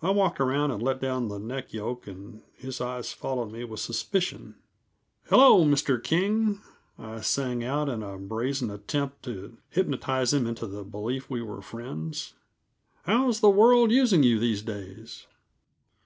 [0.00, 3.80] I walked around and let down the neck yoke, and his eyes followed me with
[3.80, 4.54] suspicion.
[5.28, 6.02] "Hello, Mr.
[6.02, 6.62] King,"
[6.98, 11.60] I sang out in a brazen attempt to hypnotize him into the belief we were
[11.60, 12.32] friends.
[13.02, 15.26] "How's the world using you, these days?"